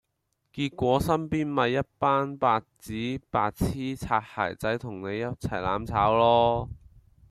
[0.51, 6.15] 結果身邊咪一班白紙、白癡、擦鞋仔同你一齊攬炒
[6.63, 6.69] 囉